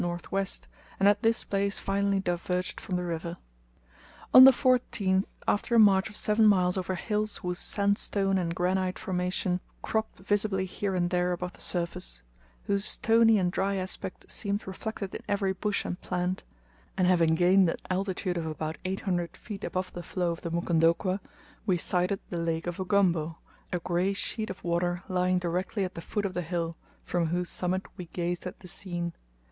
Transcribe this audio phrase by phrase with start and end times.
[0.03, 0.45] N.W.,
[0.99, 3.37] and at this place finally diverged from the river.
[4.33, 8.97] On the 14th, after a march of seven miles over hills whose sandstone and granite
[8.97, 12.23] formation cropped visibly here and there above the surface,
[12.63, 16.43] whose stony and dry aspect seemed reflected in every bush and plant,
[16.97, 20.49] and having gained an altitude of about eight hundred feet above the flow of the
[20.49, 21.19] Mukondokwa,
[21.67, 23.37] we sighted the Lake of Ugombo
[23.71, 27.49] a grey sheet of water lying directly at the foot of the hill, from whose
[27.49, 29.13] summit we gazed at the scene.